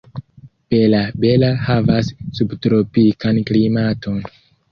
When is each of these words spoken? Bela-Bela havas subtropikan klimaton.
Bela-Bela 0.73 1.49
havas 1.65 2.09
subtropikan 2.39 3.43
klimaton. 3.51 4.19